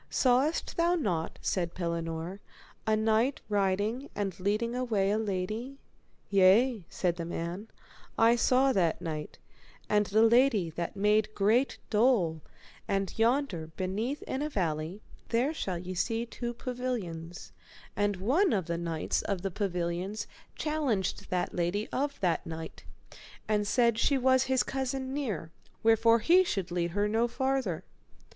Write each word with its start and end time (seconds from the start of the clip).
Sawest 0.09 0.77
thou 0.77 0.95
not, 0.95 1.37
said 1.43 1.75
Pellinore, 1.75 2.39
a 2.87 2.95
knight 2.97 3.39
riding 3.49 4.09
and 4.15 4.39
leading 4.39 4.73
away 4.73 5.11
a 5.11 5.19
lady? 5.19 5.77
Yea, 6.31 6.87
said 6.89 7.17
the 7.17 7.23
man, 7.23 7.67
I 8.17 8.35
saw 8.35 8.73
that 8.73 8.99
knight, 8.99 9.37
and 9.87 10.07
the 10.07 10.23
lady 10.23 10.71
that 10.71 10.95
made 10.95 11.35
great 11.35 11.77
dole; 11.91 12.41
and 12.87 13.13
yonder 13.19 13.67
beneath 13.77 14.23
in 14.23 14.41
a 14.41 14.49
valley 14.49 15.03
there 15.29 15.53
shall 15.53 15.77
ye 15.77 15.93
see 15.93 16.25
two 16.25 16.55
pavilions, 16.55 17.51
and 17.95 18.15
one 18.15 18.53
of 18.53 18.65
the 18.65 18.79
knights 18.79 19.21
of 19.21 19.43
the 19.43 19.51
pavilions 19.51 20.25
challenged 20.55 21.29
that 21.29 21.53
lady 21.53 21.87
of 21.91 22.19
that 22.21 22.43
knight, 22.43 22.85
and 23.47 23.67
said 23.67 23.99
she 23.99 24.17
was 24.17 24.45
his 24.45 24.63
cousin 24.63 25.13
near, 25.13 25.51
wherefore 25.83 26.17
he 26.17 26.43
should 26.43 26.71
lead 26.71 26.89
her 26.89 27.07
no 27.07 27.27
farther. 27.27 27.83